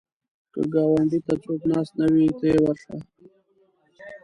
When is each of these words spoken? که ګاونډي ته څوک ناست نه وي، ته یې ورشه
که 0.53 0.61
ګاونډي 0.73 1.19
ته 1.25 1.33
څوک 1.43 1.61
ناست 1.69 1.93
نه 1.99 2.05
وي، 2.13 2.27
ته 2.37 2.45
یې 2.51 2.57
ورشه 2.63 2.95